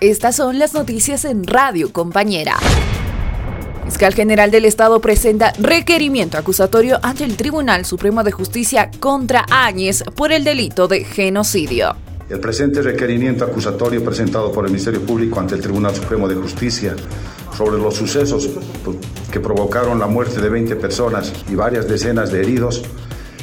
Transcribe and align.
Estas 0.00 0.36
son 0.36 0.58
las 0.58 0.72
noticias 0.72 1.26
en 1.26 1.46
Radio 1.46 1.92
Compañera. 1.92 2.56
Fiscal 3.84 4.14
General 4.14 4.50
del 4.50 4.64
Estado 4.64 4.98
presenta 4.98 5.52
requerimiento 5.58 6.38
acusatorio 6.38 6.98
ante 7.02 7.24
el 7.24 7.36
Tribunal 7.36 7.84
Supremo 7.84 8.24
de 8.24 8.32
Justicia 8.32 8.90
contra 8.98 9.44
Áñez 9.50 10.02
por 10.16 10.32
el 10.32 10.42
delito 10.42 10.88
de 10.88 11.04
genocidio. 11.04 11.96
El 12.30 12.40
presente 12.40 12.80
requerimiento 12.80 13.44
acusatorio 13.44 14.02
presentado 14.02 14.50
por 14.50 14.64
el 14.64 14.70
Ministerio 14.70 15.04
Público 15.04 15.38
ante 15.38 15.54
el 15.54 15.60
Tribunal 15.60 15.94
Supremo 15.94 16.26
de 16.26 16.36
Justicia 16.36 16.96
sobre 17.54 17.76
los 17.76 17.94
sucesos 17.94 18.48
que 19.30 19.40
provocaron 19.40 19.98
la 19.98 20.06
muerte 20.06 20.40
de 20.40 20.48
20 20.48 20.76
personas 20.76 21.30
y 21.50 21.56
varias 21.56 21.86
decenas 21.86 22.32
de 22.32 22.40
heridos 22.40 22.82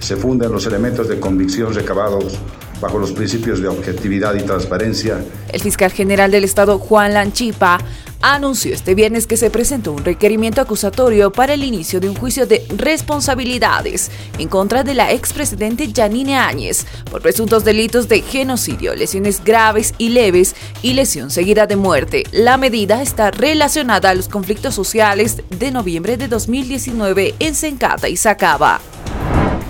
se 0.00 0.16
funda 0.16 0.46
en 0.46 0.52
los 0.52 0.66
elementos 0.66 1.06
de 1.06 1.20
convicción 1.20 1.72
recabados 1.72 2.40
bajo 2.80 2.98
los 2.98 3.12
principios 3.12 3.60
de 3.60 3.68
objetividad 3.68 4.34
y 4.34 4.42
transparencia. 4.42 5.24
El 5.52 5.60
fiscal 5.60 5.92
general 5.92 6.30
del 6.30 6.44
Estado, 6.44 6.78
Juan 6.78 7.14
Lanchipa, 7.14 7.78
anunció 8.22 8.74
este 8.74 8.94
viernes 8.94 9.26
que 9.26 9.36
se 9.36 9.50
presentó 9.50 9.92
un 9.92 10.04
requerimiento 10.04 10.60
acusatorio 10.60 11.32
para 11.32 11.54
el 11.54 11.64
inicio 11.64 12.00
de 12.00 12.08
un 12.08 12.14
juicio 12.14 12.46
de 12.46 12.66
responsabilidades 12.76 14.10
en 14.38 14.48
contra 14.48 14.84
de 14.84 14.94
la 14.94 15.12
expresidente 15.12 15.90
Janine 15.94 16.36
Áñez 16.36 16.86
por 17.10 17.22
presuntos 17.22 17.64
delitos 17.64 18.08
de 18.08 18.20
genocidio, 18.20 18.94
lesiones 18.94 19.42
graves 19.42 19.94
y 19.98 20.10
leves 20.10 20.54
y 20.82 20.92
lesión 20.92 21.30
seguida 21.30 21.66
de 21.66 21.76
muerte. 21.76 22.24
La 22.32 22.56
medida 22.56 23.02
está 23.02 23.30
relacionada 23.30 24.10
a 24.10 24.14
los 24.14 24.28
conflictos 24.28 24.74
sociales 24.74 25.42
de 25.58 25.70
noviembre 25.70 26.16
de 26.16 26.28
2019 26.28 27.34
en 27.38 27.54
Sencata 27.54 28.08
y 28.08 28.16
Sacaba. 28.16 28.80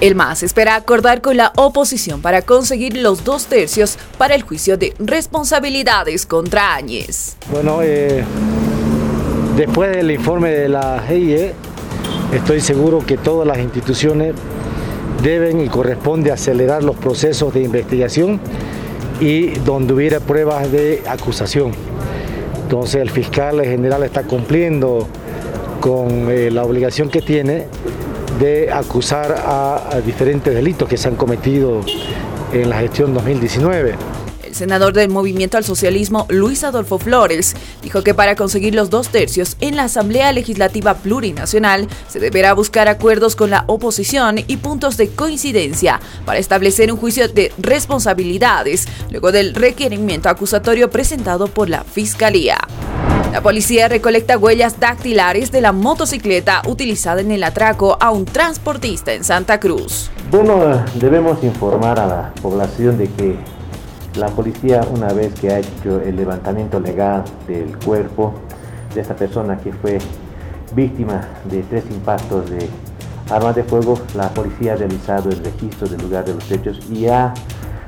El 0.01 0.15
MAS 0.15 0.43
espera 0.43 0.77
acordar 0.77 1.21
con 1.21 1.37
la 1.37 1.53
oposición 1.57 2.23
para 2.23 2.41
conseguir 2.41 2.97
los 2.97 3.23
dos 3.23 3.47
tercios 3.47 3.99
para 4.17 4.35
el 4.35 4.43
juicio 4.43 4.79
de 4.79 4.95
responsabilidades 4.99 6.25
contra 6.25 6.75
Áñez. 6.75 7.37
Bueno, 7.53 7.81
eh, 7.83 8.25
después 9.59 9.95
del 9.95 10.11
informe 10.11 10.53
de 10.53 10.71
la 10.71 11.05
GIE, 11.07 11.53
estoy 12.33 12.63
seguro 12.63 13.05
que 13.05 13.19
todas 13.19 13.47
las 13.47 13.59
instituciones 13.59 14.35
deben 15.23 15.61
y 15.61 15.69
corresponde 15.69 16.33
acelerar 16.33 16.83
los 16.83 16.97
procesos 16.97 17.53
de 17.53 17.63
investigación 17.63 18.41
y 19.21 19.49
donde 19.51 19.93
hubiera 19.93 20.19
pruebas 20.21 20.73
de 20.73 21.03
acusación. 21.07 21.73
Entonces 22.63 23.03
el 23.03 23.11
fiscal 23.11 23.61
general 23.63 24.03
está 24.05 24.23
cumpliendo 24.23 25.07
con 25.83 26.31
eh, 26.31 26.51
la 26.51 26.65
obligación 26.65 27.11
que 27.11 27.21
tiene 27.21 27.67
de 28.41 28.73
acusar 28.73 29.35
a, 29.47 30.01
diferentes 30.05 30.55
delitos 30.55 30.89
que 30.89 30.97
se 30.97 31.09
han 31.09 31.15
cometido 31.15 31.83
en 32.53 32.71
la 32.71 32.81
gestión 32.81 33.13
2019. 33.15 33.95
El 34.43 34.55
senador 34.57 34.95
del 34.95 35.11
Movimiento 35.11 35.59
al 35.59 35.65
Socialismo, 35.65 36.27
Luis 36.29 36.65
Adolfo 36.65 36.99
Flores, 36.99 37.55
dijo 37.83 38.03
que 38.03 38.15
para 38.15 38.35
conseguir 38.35 38.75
los 38.75 38.91
dos 38.91 39.11
tercios 39.11 39.57
en 39.61 39.77
la 39.77 39.85
Asamblea 39.85 40.33
Legislativa 40.33 40.95
Plurinacional 40.95 41.87
se 42.09 42.19
deberá 42.19 42.55
buscar 42.55 42.89
acuerdos 42.89 43.37
con 43.37 43.51
la 43.51 43.65
oposición 43.69 44.39
y 44.39 44.57
puntos 44.57 44.97
de 44.97 45.11
coincidencia 45.11 46.01
para 46.25 46.41
establecer 46.41 46.91
un 46.91 46.99
juicio 46.99 47.29
de 47.29 47.53
responsabilidades 47.59 48.89
luego 49.11 49.31
del 49.31 49.55
requerimiento 49.55 50.29
acusatorio 50.29 50.91
presentado 50.91 51.47
por 51.47 51.69
la 51.69 51.85
Fiscalía. 51.85 52.59
La 53.33 53.43
policía 53.43 53.87
recolecta 53.87 54.37
huellas 54.37 54.81
dactilares 54.81 55.53
de 55.53 55.61
la 55.61 55.71
motocicleta 55.71 56.63
utilizada 56.67 57.21
en 57.21 57.31
el 57.31 57.45
atraco 57.45 57.97
a 58.01 58.11
un 58.11 58.25
transportista 58.25 59.13
en 59.13 59.23
Santa 59.23 59.61
Cruz. 59.61 60.11
Bueno, 60.33 60.85
debemos 60.97 61.43
informar 61.45 62.01
a 62.01 62.07
la 62.07 62.35
población 62.43 62.99
de 62.99 63.09
que 63.09 63.37
la 64.17 64.27
policía, 64.27 64.81
una 64.93 65.13
vez 65.13 65.33
que 65.39 65.49
ha 65.49 65.61
hecho 65.61 66.01
el 66.01 66.17
levantamiento 66.17 66.81
legal 66.81 67.23
del 67.47 67.79
cuerpo 67.79 68.35
de 68.97 69.01
esta 69.01 69.15
persona 69.15 69.57
que 69.59 69.73
fue 69.73 69.99
víctima 70.75 71.29
de 71.45 71.63
tres 71.63 71.85
impactos 71.89 72.51
de 72.51 72.69
armas 73.31 73.55
de 73.55 73.63
fuego, 73.63 74.01
la 74.17 74.29
policía 74.31 74.73
ha 74.73 74.77
realizado 74.77 75.31
el 75.31 75.45
registro 75.45 75.87
del 75.87 76.03
lugar 76.03 76.25
de 76.25 76.35
los 76.35 76.51
hechos 76.51 76.81
y 76.91 77.07
ha 77.07 77.33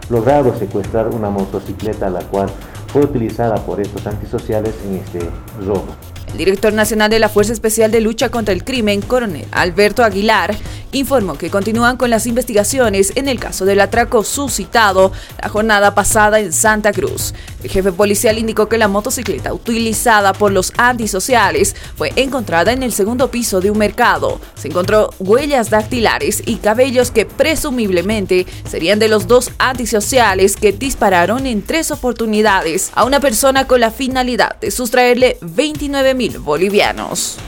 logrado 0.08 0.56
secuestrar 0.56 1.08
una 1.08 1.30
motocicleta 1.30 2.06
a 2.06 2.10
la 2.10 2.20
cual 2.20 2.48
fue 2.92 3.02
utilizada 3.02 3.54
por 3.56 3.80
estos 3.80 4.06
antisociales 4.06 4.74
en 4.86 4.96
este 4.96 5.20
robo. 5.64 5.86
El 6.32 6.38
director 6.38 6.72
nacional 6.72 7.10
de 7.10 7.18
la 7.18 7.28
Fuerza 7.28 7.52
Especial 7.52 7.90
de 7.90 8.00
Lucha 8.00 8.28
contra 8.28 8.52
el 8.54 8.64
Crimen, 8.64 9.00
coronel 9.00 9.46
Alberto 9.50 10.04
Aguilar, 10.04 10.54
informó 10.92 11.36
que 11.36 11.50
continúan 11.50 11.96
con 11.96 12.10
las 12.10 12.26
investigaciones 12.26 13.12
en 13.16 13.28
el 13.28 13.40
caso 13.40 13.64
del 13.64 13.80
atraco 13.80 14.22
suscitado 14.24 15.12
la 15.40 15.48
jornada 15.48 15.94
pasada 15.94 16.38
en 16.40 16.52
Santa 16.52 16.92
Cruz. 16.92 17.34
El 17.62 17.70
jefe 17.70 17.92
policial 17.92 18.38
indicó 18.38 18.68
que 18.68 18.78
la 18.78 18.88
motocicleta 18.88 19.52
utilizada 19.52 20.32
por 20.32 20.52
los 20.52 20.72
antisociales 20.76 21.74
fue 21.96 22.12
encontrada 22.16 22.72
en 22.72 22.82
el 22.82 22.92
segundo 22.92 23.30
piso 23.30 23.60
de 23.60 23.70
un 23.70 23.78
mercado. 23.78 24.40
Se 24.54 24.68
encontró 24.68 25.10
huellas 25.18 25.70
dactilares 25.70 26.42
y 26.44 26.56
cabellos 26.56 27.10
que 27.10 27.26
presumiblemente 27.26 28.46
serían 28.68 28.98
de 28.98 29.08
los 29.08 29.26
dos 29.26 29.50
antisociales 29.58 30.56
que 30.56 30.72
dispararon 30.72 31.46
en 31.46 31.62
tres 31.62 31.90
oportunidades 31.90 32.90
a 32.94 33.04
una 33.04 33.20
persona 33.20 33.66
con 33.66 33.80
la 33.80 33.90
finalidad 33.90 34.58
de 34.60 34.70
sustraerle 34.70 35.38
29 35.40 36.14
mil 36.14 36.38
bolivianos. 36.38 37.38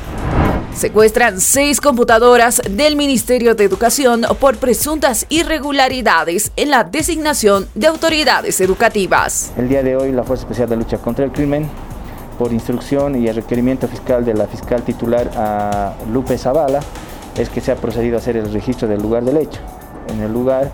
Secuestran 0.75 1.41
seis 1.41 1.81
computadoras 1.81 2.61
del 2.69 2.97
Ministerio 2.97 3.55
de 3.55 3.63
Educación 3.63 4.23
por 4.41 4.57
presuntas 4.57 5.25
irregularidades 5.29 6.51
en 6.57 6.71
la 6.71 6.83
designación 6.83 7.69
de 7.77 7.87
autoridades 7.87 8.61
educativas. 8.61 9.53
El 9.57 9.69
día 9.69 9.85
de 9.85 9.97
hoy, 9.97 10.11
la 10.11 10.25
Fuerza 10.25 10.43
Especial 10.43 10.69
de 10.69 10.77
Lucha 10.77 10.99
contra 10.99 11.25
el 11.25 11.31
Crimen, 11.31 11.69
por 12.41 12.53
instrucción 12.53 13.15
y 13.15 13.29
el 13.29 13.37
requerimiento 13.37 13.87
fiscal 13.87 14.25
de 14.25 14.35
la 14.35 14.49
fiscal 14.49 14.83
titular 14.83 15.31
a 15.37 15.95
Lupe 16.13 16.37
Zavala, 16.37 16.81
es 17.39 17.49
que 17.49 17.61
se 17.61 17.71
ha 17.71 17.77
procedido 17.77 18.17
a 18.17 18.19
hacer 18.19 18.37
el 18.37 18.53
registro 18.53 18.89
del 18.89 19.01
lugar 19.01 19.25
del 19.25 19.37
hecho. 19.37 19.61
En 20.09 20.21
el 20.23 20.33
lugar 20.33 20.73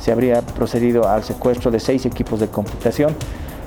se 0.00 0.12
habría 0.12 0.42
procedido 0.42 1.08
al 1.08 1.24
secuestro 1.24 1.72
de 1.72 1.80
seis 1.80 2.06
equipos 2.06 2.38
de 2.38 2.46
computación 2.46 3.16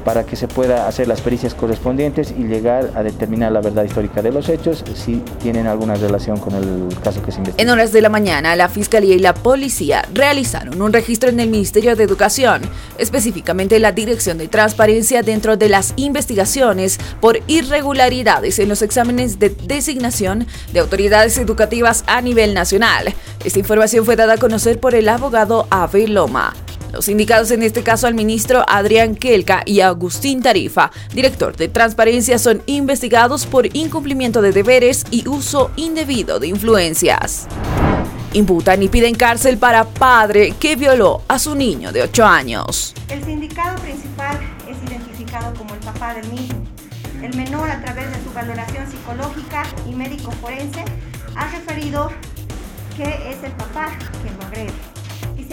para 0.03 0.25
que 0.25 0.35
se 0.35 0.47
pueda 0.47 0.87
hacer 0.87 1.07
las 1.07 1.21
pericias 1.21 1.53
correspondientes 1.53 2.33
y 2.37 2.43
llegar 2.43 2.91
a 2.95 3.03
determinar 3.03 3.51
la 3.51 3.61
verdad 3.61 3.83
histórica 3.83 4.21
de 4.21 4.31
los 4.31 4.49
hechos 4.49 4.83
si 4.95 5.21
tienen 5.41 5.67
alguna 5.67 5.95
relación 5.95 6.39
con 6.39 6.55
el 6.55 6.87
caso 7.03 7.21
que 7.21 7.31
se 7.31 7.37
investiga. 7.39 7.61
En 7.61 7.69
horas 7.69 7.91
de 7.91 8.01
la 8.01 8.09
mañana, 8.09 8.55
la 8.55 8.69
Fiscalía 8.69 9.15
y 9.15 9.19
la 9.19 9.33
Policía 9.33 10.07
realizaron 10.13 10.81
un 10.81 10.93
registro 10.93 11.29
en 11.29 11.39
el 11.39 11.49
Ministerio 11.49 11.95
de 11.95 12.03
Educación, 12.03 12.61
específicamente 12.97 13.79
la 13.79 13.91
Dirección 13.91 14.37
de 14.37 14.47
Transparencia 14.47 15.23
dentro 15.23 15.57
de 15.57 15.69
las 15.69 15.93
investigaciones 15.95 16.99
por 17.21 17.39
irregularidades 17.47 18.59
en 18.59 18.69
los 18.69 18.81
exámenes 18.81 19.39
de 19.39 19.49
designación 19.49 20.47
de 20.71 20.79
autoridades 20.79 21.37
educativas 21.37 22.03
a 22.07 22.21
nivel 22.21 22.53
nacional. 22.53 23.13
Esta 23.43 23.59
información 23.59 24.05
fue 24.05 24.15
dada 24.15 24.33
a 24.33 24.37
conocer 24.37 24.79
por 24.79 24.95
el 24.95 25.09
abogado 25.09 25.67
Ave 25.69 26.07
Loma. 26.07 26.53
Los 26.93 27.09
indicados 27.09 27.49
en 27.49 27.63
este 27.63 27.81
caso 27.81 28.05
al 28.05 28.13
ministro 28.13 28.63
Adrián 28.67 29.15
Kelka 29.15 29.63
y 29.65 29.79
Agustín 29.79 30.43
Tarifa, 30.43 30.91
director 31.11 31.57
de 31.57 31.67
Transparencia, 31.67 32.37
son 32.37 32.61
investigados 32.67 33.47
por 33.47 33.75
incumplimiento 33.75 34.43
de 34.43 34.51
deberes 34.51 35.03
y 35.09 35.27
uso 35.27 35.71
indebido 35.75 36.39
de 36.39 36.49
influencias. 36.49 37.47
Imputan 38.33 38.83
y 38.83 38.89
piden 38.89 39.15
cárcel 39.15 39.57
para 39.57 39.85
padre 39.85 40.53
que 40.59 40.75
violó 40.75 41.23
a 41.27 41.39
su 41.39 41.55
niño 41.55 41.91
de 41.91 42.03
8 42.03 42.25
años. 42.25 42.93
El 43.09 43.23
sindicado 43.23 43.75
principal 43.81 44.39
es 44.69 44.77
identificado 44.87 45.51
como 45.55 45.73
el 45.73 45.79
papá 45.79 46.13
del 46.13 46.29
mismo. 46.29 46.63
El 47.23 47.35
menor, 47.35 47.71
a 47.71 47.81
través 47.81 48.05
de 48.11 48.23
su 48.23 48.31
valoración 48.35 48.85
psicológica 48.91 49.63
y 49.89 49.95
médico 49.95 50.29
forense, 50.33 50.85
ha 51.35 51.49
referido 51.49 52.11
que 52.95 53.31
es 53.31 53.43
el 53.43 53.51
papá 53.53 53.87
quien 54.21 54.37
lo 54.37 54.45
agrede 54.45 54.92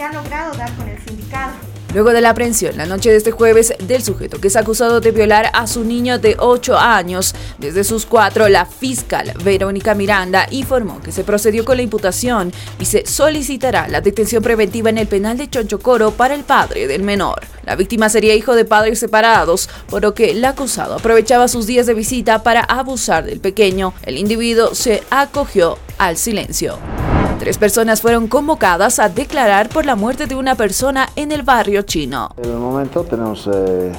logrado 0.09 0.53
dar 0.55 0.73
con 0.75 0.87
el 0.87 0.99
sindicato. 1.03 1.71
Luego 1.93 2.11
de 2.11 2.21
la 2.21 2.29
aprehensión 2.29 2.77
la 2.77 2.85
noche 2.85 3.11
de 3.11 3.17
este 3.17 3.31
jueves 3.31 3.73
del 3.85 4.01
sujeto 4.01 4.39
que 4.39 4.47
es 4.47 4.55
acusado 4.55 5.01
de 5.01 5.11
violar 5.11 5.51
a 5.53 5.67
su 5.67 5.83
niño 5.83 6.19
de 6.19 6.37
8 6.39 6.77
años, 6.77 7.35
desde 7.57 7.83
sus 7.83 8.05
4, 8.05 8.47
la 8.47 8.65
fiscal 8.65 9.33
Verónica 9.43 9.93
Miranda 9.93 10.47
informó 10.51 11.01
que 11.01 11.11
se 11.11 11.25
procedió 11.25 11.65
con 11.65 11.75
la 11.75 11.83
imputación 11.83 12.53
y 12.79 12.85
se 12.85 13.05
solicitará 13.05 13.89
la 13.89 13.99
detención 13.99 14.41
preventiva 14.41 14.89
en 14.89 14.99
el 14.99 15.07
penal 15.07 15.37
de 15.37 15.49
Chonchocoro 15.49 16.11
para 16.11 16.33
el 16.33 16.43
padre 16.43 16.87
del 16.87 17.03
menor. 17.03 17.41
La 17.65 17.75
víctima 17.75 18.07
sería 18.07 18.35
hijo 18.35 18.55
de 18.55 18.63
padres 18.63 18.99
separados, 18.99 19.69
por 19.89 20.01
lo 20.01 20.13
que 20.13 20.31
el 20.31 20.43
acusado 20.45 20.95
aprovechaba 20.95 21.49
sus 21.49 21.67
días 21.67 21.87
de 21.87 21.93
visita 21.93 22.41
para 22.41 22.61
abusar 22.61 23.25
del 23.25 23.41
pequeño. 23.41 23.93
El 24.03 24.17
individuo 24.17 24.73
se 24.75 25.03
acogió 25.09 25.77
al 25.97 26.15
silencio. 26.15 27.00
Tres 27.41 27.57
personas 27.57 28.01
fueron 28.01 28.27
convocadas 28.27 28.99
a 28.99 29.09
declarar 29.09 29.67
por 29.69 29.83
la 29.83 29.95
muerte 29.95 30.27
de 30.27 30.35
una 30.35 30.53
persona 30.53 31.09
en 31.15 31.31
el 31.31 31.41
barrio 31.41 31.81
chino. 31.81 32.29
En 32.37 32.51
el 32.51 32.57
momento 32.57 33.03
tenemos 33.03 33.49
eh, 33.51 33.91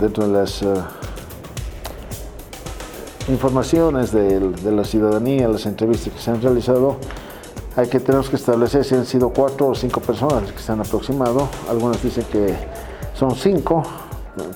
dentro 0.00 0.26
de 0.26 0.32
las 0.32 0.60
eh, 0.62 0.66
informaciones 3.28 4.10
de, 4.10 4.40
la 4.68 4.82
ciudadanía, 4.82 5.46
las 5.46 5.64
entrevistas 5.66 6.12
que 6.12 6.18
se 6.18 6.32
han 6.32 6.42
realizado, 6.42 6.96
hay 7.76 7.86
que 7.86 8.00
tenemos 8.00 8.28
que 8.28 8.34
establecer 8.34 8.84
si 8.84 8.96
han 8.96 9.06
sido 9.06 9.28
cuatro 9.28 9.68
o 9.68 9.74
cinco 9.76 10.00
personas 10.00 10.50
que 10.50 10.58
se 10.58 10.72
han 10.72 10.80
aproximado. 10.80 11.48
Algunos 11.70 12.02
dicen 12.02 12.24
que 12.32 12.52
son 13.14 13.36
cinco, 13.36 13.84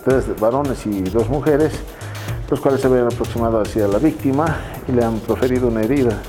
tres 0.05 0.25
varones 0.41 0.85
y 0.85 1.03
dos 1.03 1.29
mujeres, 1.29 1.75
los 2.51 2.61
cuales 2.61 2.81
se 2.81 2.89
habían 2.89 3.07
aproximado 3.07 3.61
hacia 3.61 3.87
la 3.87 3.99
víctima 3.99 4.57
y 4.89 4.91
le 4.91 5.05
han 5.05 5.21
proferido 5.21 5.69
una 5.69 5.83
herida 5.83 6.21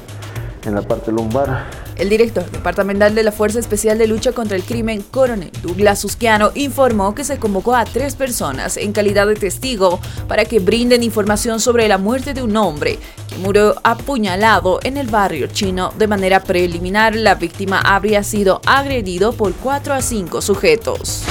en 0.65 0.75
la 0.75 0.81
parte 0.81 1.11
lumbar 1.11 1.83
el 1.97 2.09
director 2.09 2.49
departamental 2.49 3.13
de 3.15 3.23
la 3.23 3.31
Fuerza 3.31 3.59
Especial 3.59 3.97
de 3.97 4.07
Lucha 4.07 4.31
contra 4.31 4.57
el 4.57 4.63
Crimen, 4.63 5.01
coronel 5.01 5.51
Douglas 5.61 6.03
Usquiano, 6.03 6.51
informó 6.55 7.13
que 7.13 7.23
se 7.23 7.37
convocó 7.37 7.75
a 7.75 7.85
tres 7.85 8.15
personas 8.15 8.77
en 8.77 8.93
calidad 8.93 9.27
de 9.27 9.35
testigo 9.35 9.99
para 10.27 10.45
que 10.45 10.59
brinden 10.59 11.03
información 11.03 11.59
sobre 11.59 11.87
la 11.87 11.97
muerte 11.97 12.33
de 12.33 12.43
un 12.43 12.57
hombre 12.57 12.97
que 13.29 13.37
murió 13.37 13.75
apuñalado 13.83 14.79
en 14.83 14.97
el 14.97 15.07
barrio 15.07 15.47
chino. 15.47 15.93
De 15.97 16.07
manera 16.07 16.43
preliminar, 16.43 17.15
la 17.15 17.35
víctima 17.35 17.79
habría 17.79 18.23
sido 18.23 18.61
agredido 18.65 19.33
por 19.33 19.53
cuatro 19.53 19.93
a 19.93 20.01
cinco 20.01 20.41
sujetos. 20.41 21.23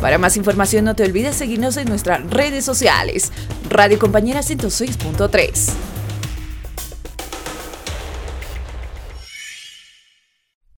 Para 0.00 0.18
más 0.18 0.36
información 0.36 0.84
no 0.84 0.94
te 0.94 1.04
olvides 1.04 1.36
seguirnos 1.36 1.76
en 1.76 1.88
nuestras 1.88 2.28
redes 2.28 2.64
sociales. 2.64 3.32
Radio 3.70 3.98
Compañera 3.98 4.40
106.3. 4.40 5.93